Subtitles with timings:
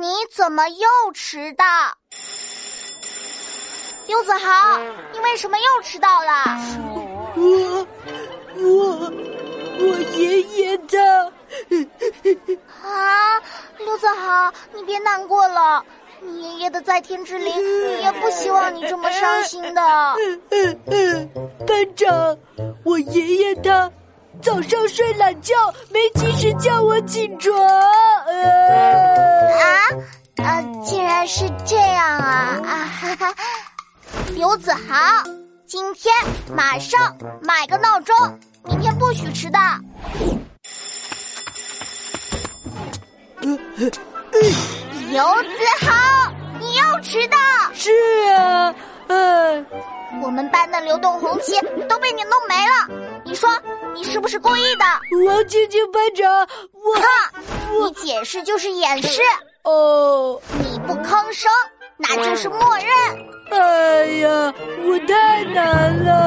[0.00, 1.66] 你怎么又迟到？
[4.06, 4.78] 柚子豪，
[5.12, 6.32] 你为什么又迟到了？
[7.36, 7.86] 我
[8.56, 9.12] 我
[9.78, 9.84] 我
[10.16, 11.30] 爷爷的。
[12.82, 13.38] 啊，
[13.76, 15.84] 刘子豪，你别难过了。
[16.22, 17.54] 你爷爷的在天之灵
[18.00, 19.82] 也不希望你这么伤心的。
[20.50, 21.30] 嗯嗯，
[21.66, 22.38] 班长，
[22.86, 23.92] 我爷爷他
[24.40, 25.54] 早上睡懒觉，
[25.90, 27.54] 没及时叫我起床。
[31.70, 32.60] 这样啊！
[32.66, 33.32] 啊哈哈，
[34.34, 35.22] 刘子豪，
[35.68, 36.12] 今天
[36.52, 38.12] 马上买个闹钟，
[38.64, 39.60] 明天不许迟到。
[45.10, 45.48] 刘子
[45.86, 47.38] 豪，你又迟到！
[47.72, 47.92] 是
[48.32, 48.74] 啊，
[49.06, 49.64] 哎，
[50.24, 51.52] 我们班的流动红旗
[51.88, 53.22] 都被你弄没了。
[53.24, 53.48] 你说
[53.94, 54.84] 你是不是故意的？
[55.24, 56.28] 王晶晶班长，
[56.72, 57.04] 我哼，
[57.84, 59.22] 你解释就是掩饰。
[59.62, 61.50] 哦，你不吭声，
[61.98, 62.86] 那就是默认。
[63.50, 64.54] 哎呀，
[64.86, 66.19] 我太难了。